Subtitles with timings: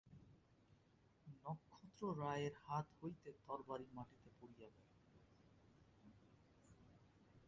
[1.37, 4.87] নক্ষত্ররায়ের হাত হইতে তরবারি মাটিতে পড়িয়া গেল।